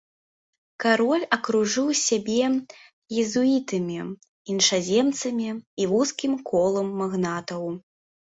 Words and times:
Кароль 0.83 1.25
акружыў 1.35 1.87
сябе 2.07 2.47
езуітамі, 3.25 3.99
іншаземцамі 4.55 5.49
і 5.85 5.89
вузкім 5.93 6.33
колам 6.51 6.87
магнатаў. 7.05 7.63